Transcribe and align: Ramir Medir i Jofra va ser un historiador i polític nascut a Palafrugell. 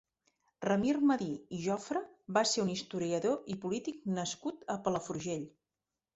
Ramir 0.67 0.93
Medir 1.11 1.33
i 1.57 1.59
Jofra 1.65 2.01
va 2.39 2.43
ser 2.53 2.65
un 2.65 2.73
historiador 2.77 3.37
i 3.53 3.59
polític 3.67 4.01
nascut 4.17 4.67
a 4.77 4.81
Palafrugell. 4.89 5.47